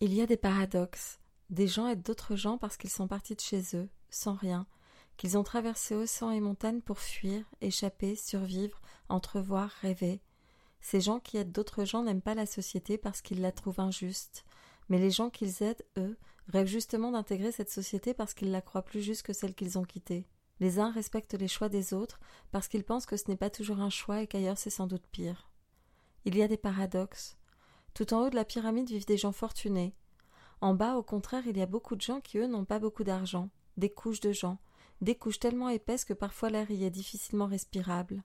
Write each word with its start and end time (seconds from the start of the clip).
Il 0.00 0.14
y 0.14 0.22
a 0.22 0.26
des 0.26 0.36
paradoxes. 0.36 1.18
Des 1.50 1.66
gens 1.66 1.88
aident 1.88 2.04
d'autres 2.04 2.36
gens 2.36 2.56
parce 2.56 2.76
qu'ils 2.76 2.88
sont 2.88 3.08
partis 3.08 3.34
de 3.34 3.40
chez 3.40 3.62
eux, 3.74 3.88
sans 4.10 4.34
rien, 4.34 4.64
qu'ils 5.16 5.36
ont 5.36 5.42
traversé 5.42 5.96
océans 5.96 6.30
et 6.30 6.38
montagnes 6.38 6.82
pour 6.82 7.00
fuir, 7.00 7.44
échapper, 7.60 8.14
survivre, 8.14 8.80
entrevoir, 9.08 9.70
rêver. 9.82 10.20
Ces 10.80 11.00
gens 11.00 11.18
qui 11.18 11.36
aident 11.36 11.50
d'autres 11.50 11.84
gens 11.84 12.04
n'aiment 12.04 12.22
pas 12.22 12.36
la 12.36 12.46
société 12.46 12.96
parce 12.96 13.22
qu'ils 13.22 13.40
la 13.40 13.50
trouvent 13.50 13.80
injuste. 13.80 14.44
Mais 14.88 15.00
les 15.00 15.10
gens 15.10 15.30
qu'ils 15.30 15.64
aident, 15.64 15.84
eux, 15.96 16.16
rêvent 16.46 16.68
justement 16.68 17.10
d'intégrer 17.10 17.50
cette 17.50 17.70
société 17.70 18.14
parce 18.14 18.34
qu'ils 18.34 18.52
la 18.52 18.62
croient 18.62 18.84
plus 18.84 19.02
juste 19.02 19.22
que 19.22 19.32
celle 19.32 19.56
qu'ils 19.56 19.78
ont 19.78 19.84
quittée. 19.84 20.28
Les 20.60 20.78
uns 20.78 20.92
respectent 20.92 21.34
les 21.34 21.48
choix 21.48 21.68
des 21.68 21.92
autres 21.92 22.20
parce 22.52 22.68
qu'ils 22.68 22.84
pensent 22.84 23.06
que 23.06 23.16
ce 23.16 23.24
n'est 23.26 23.36
pas 23.36 23.50
toujours 23.50 23.80
un 23.80 23.90
choix 23.90 24.22
et 24.22 24.28
qu'ailleurs 24.28 24.58
c'est 24.58 24.70
sans 24.70 24.86
doute 24.86 25.08
pire. 25.10 25.50
Il 26.24 26.36
y 26.36 26.42
a 26.42 26.46
des 26.46 26.56
paradoxes. 26.56 27.36
Tout 27.98 28.14
en 28.14 28.20
haut 28.20 28.30
de 28.30 28.36
la 28.36 28.44
pyramide 28.44 28.88
vivent 28.88 29.06
des 29.06 29.16
gens 29.16 29.32
fortunés. 29.32 29.92
En 30.60 30.72
bas, 30.72 30.94
au 30.94 31.02
contraire, 31.02 31.48
il 31.48 31.58
y 31.58 31.62
a 31.62 31.66
beaucoup 31.66 31.96
de 31.96 32.00
gens 32.00 32.20
qui, 32.20 32.38
eux, 32.38 32.46
n'ont 32.46 32.64
pas 32.64 32.78
beaucoup 32.78 33.02
d'argent, 33.02 33.50
des 33.76 33.90
couches 33.90 34.20
de 34.20 34.30
gens, 34.30 34.58
des 35.00 35.16
couches 35.16 35.40
tellement 35.40 35.68
épaisses 35.68 36.04
que 36.04 36.12
parfois 36.12 36.48
l'air 36.48 36.70
y 36.70 36.84
est 36.84 36.90
difficilement 36.90 37.48
respirable. 37.48 38.22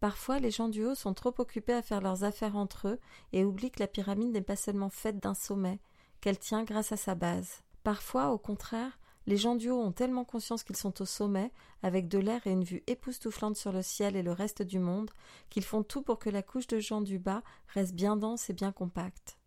Parfois, 0.00 0.38
les 0.38 0.50
gens 0.50 0.68
du 0.68 0.84
haut 0.84 0.94
sont 0.94 1.14
trop 1.14 1.32
occupés 1.38 1.72
à 1.72 1.80
faire 1.80 2.02
leurs 2.02 2.24
affaires 2.24 2.56
entre 2.56 2.88
eux 2.88 3.00
et 3.32 3.42
oublient 3.42 3.70
que 3.70 3.80
la 3.80 3.86
pyramide 3.86 4.32
n'est 4.32 4.42
pas 4.42 4.54
seulement 4.54 4.90
faite 4.90 5.18
d'un 5.18 5.32
sommet, 5.32 5.80
qu'elle 6.20 6.38
tient 6.38 6.64
grâce 6.64 6.92
à 6.92 6.98
sa 6.98 7.14
base. 7.14 7.62
Parfois, 7.82 8.28
au 8.32 8.36
contraire, 8.36 8.98
les 9.30 9.36
gens 9.36 9.54
du 9.54 9.70
haut 9.70 9.80
ont 9.80 9.92
tellement 9.92 10.24
conscience 10.24 10.64
qu'ils 10.64 10.76
sont 10.76 11.00
au 11.00 11.04
sommet, 11.04 11.52
avec 11.84 12.08
de 12.08 12.18
l'air 12.18 12.44
et 12.48 12.50
une 12.50 12.64
vue 12.64 12.82
époustouflante 12.88 13.54
sur 13.54 13.70
le 13.70 13.80
ciel 13.80 14.16
et 14.16 14.24
le 14.24 14.32
reste 14.32 14.60
du 14.60 14.80
monde, 14.80 15.12
qu'ils 15.50 15.62
font 15.62 15.84
tout 15.84 16.02
pour 16.02 16.18
que 16.18 16.30
la 16.30 16.42
couche 16.42 16.66
de 16.66 16.80
gens 16.80 17.00
du 17.00 17.20
bas 17.20 17.44
reste 17.68 17.94
bien 17.94 18.16
dense 18.16 18.50
et 18.50 18.54
bien 18.54 18.72
compacte. 18.72 19.38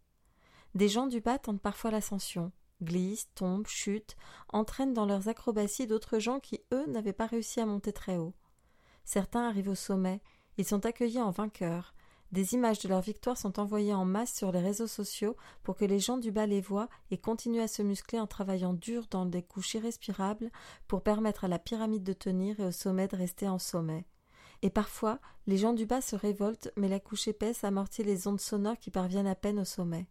Des 0.73 0.87
gens 0.87 1.07
du 1.07 1.19
bas 1.19 1.37
tentent 1.37 1.59
parfois 1.59 1.91
l'ascension, 1.91 2.53
glissent, 2.81 3.27
tombent, 3.35 3.67
chutent, 3.67 4.15
entraînent 4.53 4.93
dans 4.93 5.05
leurs 5.05 5.27
acrobaties 5.27 5.85
d'autres 5.85 6.17
gens 6.17 6.39
qui, 6.39 6.61
eux, 6.71 6.85
n'avaient 6.87 7.11
pas 7.11 7.27
réussi 7.27 7.59
à 7.59 7.65
monter 7.65 7.91
très 7.91 8.15
haut. 8.15 8.33
Certains 9.03 9.49
arrivent 9.49 9.67
au 9.67 9.75
sommet, 9.75 10.21
ils 10.57 10.65
sont 10.65 10.85
accueillis 10.85 11.19
en 11.19 11.31
vainqueurs, 11.31 11.93
des 12.33 12.55
images 12.55 12.79
de 12.79 12.89
leur 12.89 13.01
victoire 13.01 13.37
sont 13.37 13.59
envoyées 13.59 13.93
en 13.93 14.05
masse 14.05 14.33
sur 14.33 14.51
les 14.51 14.59
réseaux 14.59 14.87
sociaux 14.87 15.37
pour 15.61 15.75
que 15.75 15.85
les 15.85 15.99
gens 15.99 16.17
du 16.17 16.31
bas 16.31 16.47
les 16.47 16.61
voient 16.61 16.89
et 17.11 17.17
continuent 17.19 17.61
à 17.61 17.67
se 17.67 17.83
muscler 17.83 18.19
en 18.19 18.25
travaillant 18.25 18.73
dur 18.73 19.05
dans 19.11 19.27
des 19.27 19.43
couches 19.43 19.75
irrespirables 19.75 20.49
pour 20.87 21.03
permettre 21.03 21.43
à 21.43 21.47
la 21.47 21.59
pyramide 21.59 22.01
de 22.03 22.11
tenir 22.11 22.59
et 22.59 22.65
au 22.65 22.71
sommet 22.71 23.07
de 23.07 23.15
rester 23.15 23.47
en 23.47 23.59
sommet. 23.59 24.07
Et 24.63 24.71
parfois, 24.71 25.19
les 25.45 25.57
gens 25.57 25.73
du 25.73 25.85
bas 25.85 26.01
se 26.01 26.15
révoltent, 26.15 26.71
mais 26.75 26.87
la 26.87 26.99
couche 26.99 27.27
épaisse 27.27 27.63
amortit 27.63 28.03
les 28.03 28.27
ondes 28.27 28.41
sonores 28.41 28.79
qui 28.79 28.89
parviennent 28.89 29.27
à 29.27 29.35
peine 29.35 29.59
au 29.59 29.65
sommet. 29.65 30.07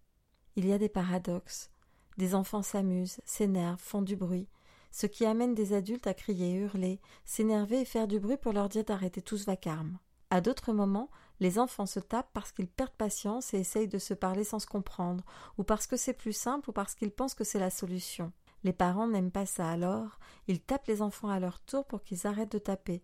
Il 0.55 0.65
y 0.65 0.73
a 0.73 0.79
des 0.79 0.89
paradoxes. 0.89 1.71
Des 2.19 2.37
enfants 2.37 2.63
s'amusent, 2.63 3.21
s'énervent, 3.25 3.81
font 3.81 4.03
du 4.03 4.15
bruit, 4.15 4.47
ce 4.93 5.07
qui 5.07 5.27
amène 5.27 5.57
des 5.57 5.73
adultes 5.73 6.07
à 6.07 6.15
crier, 6.15 6.53
hurler, 6.53 7.01
s'énerver 7.25 7.81
et 7.81 7.85
faire 7.85 8.07
du 8.07 8.21
bruit 8.21 8.37
pour 8.37 8.53
leur 8.53 8.69
dire 8.69 8.85
d'arrêter 8.85 9.23
tout 9.23 9.39
ce 9.39 9.47
vacarme. 9.47 9.99
À 10.33 10.41
d'autres 10.41 10.73
moments, 10.73 11.11
les 11.41 11.59
enfants 11.59 11.85
se 11.85 12.01
tapent 12.01 12.31
parce 12.33 12.53
qu'ils 12.53 12.67
perdent 12.67 12.97
patience 12.97 13.53
et 13.53 13.59
essayent 13.59 13.87
de 13.87 13.99
se 13.99 14.15
parler 14.15 14.45
sans 14.45 14.61
se 14.61 14.67
comprendre, 14.67 15.27
ou 15.59 15.63
parce 15.63 15.87
que 15.87 15.99
c'est 15.99 16.15
plus 16.15 16.33
simple, 16.33 16.71
ou 16.71 16.73
parce 16.73 16.95
qu'ils 16.95 17.11
pensent 17.11 17.35
que 17.35 17.45
c'est 17.45 17.59
la 17.59 17.69
solution. 17.69 18.33
Les 18.65 18.73
parents 18.73 19.07
n'aiment 19.07 19.31
pas 19.31 19.45
ça 19.45 19.69
alors, 19.69 20.19
ils 20.49 20.63
tapent 20.63 20.87
les 20.87 21.03
enfants 21.03 21.29
à 21.29 21.39
leur 21.39 21.61
tour 21.61 21.85
pour 21.85 22.03
qu'ils 22.03 22.27
arrêtent 22.27 22.53
de 22.53 22.59
taper. 22.59 23.03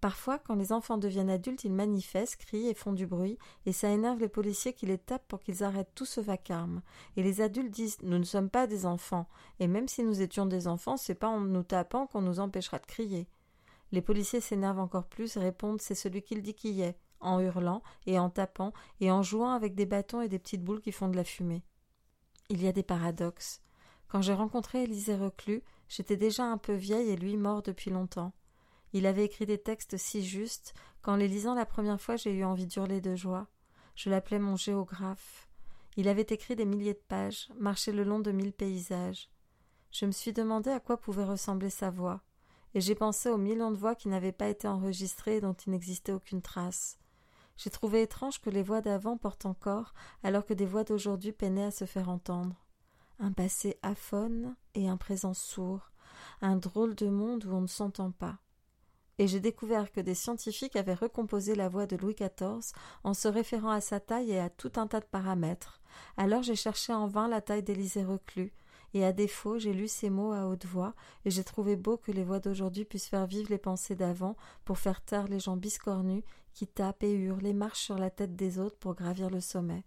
Parfois, 0.00 0.38
quand 0.38 0.54
les 0.54 0.70
enfants 0.70 0.98
deviennent 0.98 1.30
adultes, 1.30 1.64
ils 1.64 1.72
manifestent, 1.72 2.36
crient 2.36 2.68
et 2.68 2.74
font 2.74 2.92
du 2.92 3.08
bruit, 3.08 3.38
et 3.66 3.72
ça 3.72 3.88
énerve 3.88 4.20
les 4.20 4.28
policiers 4.28 4.72
qui 4.72 4.86
les 4.86 4.98
tapent 4.98 5.26
pour 5.26 5.40
qu'ils 5.40 5.64
arrêtent 5.64 5.96
tout 5.96 6.06
ce 6.06 6.20
vacarme. 6.20 6.80
Et 7.16 7.24
les 7.24 7.40
adultes 7.40 7.72
disent 7.72 7.98
Nous 8.04 8.18
ne 8.20 8.24
sommes 8.24 8.50
pas 8.50 8.68
des 8.68 8.86
enfants, 8.86 9.26
et 9.58 9.66
même 9.66 9.88
si 9.88 10.04
nous 10.04 10.22
étions 10.22 10.46
des 10.46 10.68
enfants, 10.68 10.96
c'est 10.96 11.16
pas 11.16 11.26
en 11.26 11.40
nous 11.40 11.64
tapant 11.64 12.06
qu'on 12.06 12.22
nous 12.22 12.38
empêchera 12.38 12.78
de 12.78 12.86
crier. 12.86 13.26
Les 13.92 14.02
policiers 14.02 14.40
s'énervent 14.40 14.80
encore 14.80 15.06
plus 15.06 15.36
et 15.36 15.40
répondent 15.40 15.80
c'est 15.80 15.94
celui 15.94 16.22
qu'il 16.22 16.42
dit 16.42 16.54
qui 16.54 16.80
est, 16.80 16.96
en 17.20 17.40
hurlant 17.40 17.82
et 18.06 18.18
en 18.18 18.30
tapant 18.30 18.72
et 19.00 19.10
en 19.10 19.22
jouant 19.22 19.50
avec 19.50 19.74
des 19.74 19.86
bâtons 19.86 20.22
et 20.22 20.28
des 20.28 20.38
petites 20.38 20.64
boules 20.64 20.80
qui 20.80 20.92
font 20.92 21.08
de 21.08 21.16
la 21.16 21.24
fumée. 21.24 21.62
Il 22.48 22.62
y 22.62 22.68
a 22.68 22.72
des 22.72 22.82
paradoxes. 22.82 23.60
Quand 24.08 24.22
j'ai 24.22 24.34
rencontré 24.34 24.82
Élisée 24.82 25.16
Reclus, 25.16 25.62
j'étais 25.88 26.16
déjà 26.16 26.44
un 26.44 26.58
peu 26.58 26.72
vieille 26.72 27.10
et 27.10 27.16
lui 27.16 27.36
mort 27.36 27.62
depuis 27.62 27.90
longtemps. 27.90 28.32
Il 28.92 29.06
avait 29.06 29.24
écrit 29.24 29.46
des 29.46 29.58
textes 29.58 29.96
si 29.96 30.24
justes 30.24 30.74
qu'en 31.02 31.16
les 31.16 31.28
lisant 31.28 31.54
la 31.54 31.66
première 31.66 32.00
fois 32.00 32.16
j'ai 32.16 32.32
eu 32.32 32.44
envie 32.44 32.66
d'hurler 32.66 33.00
de 33.00 33.14
joie. 33.14 33.46
Je 33.94 34.10
l'appelais 34.10 34.38
mon 34.38 34.56
géographe. 34.56 35.48
Il 35.96 36.08
avait 36.08 36.22
écrit 36.22 36.56
des 36.56 36.64
milliers 36.64 36.94
de 36.94 37.02
pages, 37.08 37.50
marché 37.58 37.92
le 37.92 38.04
long 38.04 38.20
de 38.20 38.32
mille 38.32 38.54
paysages. 38.54 39.28
Je 39.90 40.06
me 40.06 40.12
suis 40.12 40.32
demandé 40.32 40.70
à 40.70 40.80
quoi 40.80 40.96
pouvait 40.96 41.24
ressembler 41.24 41.68
sa 41.68 41.90
voix 41.90 42.22
et 42.74 42.80
j'ai 42.80 42.94
pensé 42.94 43.28
aux 43.28 43.38
millions 43.38 43.70
de 43.70 43.76
voix 43.76 43.94
qui 43.94 44.08
n'avaient 44.08 44.32
pas 44.32 44.48
été 44.48 44.68
enregistrées 44.68 45.36
et 45.36 45.40
dont 45.40 45.54
il 45.54 45.70
n'existait 45.70 46.12
aucune 46.12 46.42
trace. 46.42 46.98
J'ai 47.56 47.70
trouvé 47.70 48.02
étrange 48.02 48.40
que 48.40 48.50
les 48.50 48.62
voix 48.62 48.80
d'avant 48.80 49.16
portent 49.16 49.46
encore, 49.46 49.94
alors 50.22 50.46
que 50.46 50.54
des 50.54 50.66
voix 50.66 50.84
d'aujourd'hui 50.84 51.32
peinaient 51.32 51.66
à 51.66 51.70
se 51.70 51.84
faire 51.84 52.08
entendre. 52.08 52.56
Un 53.18 53.32
passé 53.32 53.78
aphone 53.82 54.56
et 54.74 54.88
un 54.88 54.96
présent 54.96 55.34
sourd, 55.34 55.92
un 56.40 56.56
drôle 56.56 56.94
de 56.94 57.08
monde 57.08 57.44
où 57.44 57.54
on 57.54 57.60
ne 57.60 57.66
s'entend 57.66 58.10
pas. 58.10 58.38
Et 59.18 59.28
j'ai 59.28 59.40
découvert 59.40 59.92
que 59.92 60.00
des 60.00 60.14
scientifiques 60.14 60.74
avaient 60.76 60.94
recomposé 60.94 61.54
la 61.54 61.68
voix 61.68 61.86
de 61.86 61.96
Louis 61.96 62.14
XIV 62.14 62.72
en 63.04 63.14
se 63.14 63.28
référant 63.28 63.70
à 63.70 63.80
sa 63.80 64.00
taille 64.00 64.32
et 64.32 64.40
à 64.40 64.50
tout 64.50 64.72
un 64.76 64.86
tas 64.86 65.00
de 65.00 65.06
paramètres. 65.06 65.80
Alors 66.16 66.42
j'ai 66.42 66.56
cherché 66.56 66.92
en 66.92 67.06
vain 67.06 67.28
la 67.28 67.42
taille 67.42 67.62
d'Élisée 67.62 68.04
Reclus, 68.04 68.52
et 68.94 69.04
à 69.04 69.12
défaut 69.12 69.58
j'ai 69.58 69.72
lu 69.72 69.88
ces 69.88 70.10
mots 70.10 70.32
à 70.32 70.46
haute 70.46 70.66
voix, 70.66 70.94
et 71.24 71.30
j'ai 71.30 71.44
trouvé 71.44 71.76
beau 71.76 71.96
que 71.96 72.12
les 72.12 72.24
voix 72.24 72.40
d'aujourd'hui 72.40 72.84
puissent 72.84 73.08
faire 73.08 73.26
vivre 73.26 73.50
les 73.50 73.58
pensées 73.58 73.96
d'avant 73.96 74.36
pour 74.64 74.78
faire 74.78 75.00
taire 75.02 75.28
les 75.28 75.40
gens 75.40 75.56
biscornus 75.56 76.22
qui 76.52 76.66
tapent 76.66 77.02
et 77.02 77.12
hurlent 77.12 77.46
et 77.46 77.52
marchent 77.52 77.82
sur 77.82 77.98
la 77.98 78.10
tête 78.10 78.36
des 78.36 78.58
autres 78.58 78.76
pour 78.76 78.94
gravir 78.94 79.30
le 79.30 79.40
sommet. 79.40 79.84